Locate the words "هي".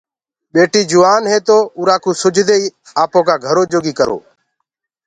1.31-1.37